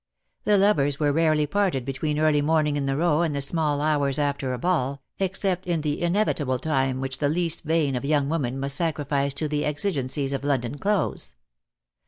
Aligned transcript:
The 0.45 0.57
lovers 0.57 0.99
were 0.99 1.11
rarely 1.13 1.45
parted 1.45 1.85
between 1.85 2.17
early 2.17 2.41
morning 2.41 2.75
in 2.75 2.87
the 2.87 2.97
Row 2.97 3.21
and 3.21 3.35
the 3.35 3.39
small 3.41 3.81
hours 3.81 4.17
after 4.17 4.51
a 4.51 4.57
ball, 4.57 5.03
except 5.19 5.67
in 5.67 5.81
the 5.81 6.01
inevitable 6.01 6.57
time 6.57 6.99
which 7.01 7.19
the 7.19 7.29
least 7.29 7.61
vain 7.63 7.95
of 7.95 8.03
young 8.03 8.27
women 8.27 8.59
must 8.59 8.77
sacri 8.77 9.05
fice 9.05 9.35
to 9.35 9.47
the 9.47 9.63
exigencies 9.63 10.33
of 10.33 10.43
London 10.43 10.79
clothes. 10.79 11.35